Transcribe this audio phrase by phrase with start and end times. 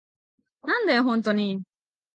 [0.63, 1.61] なんだよ、ホントに。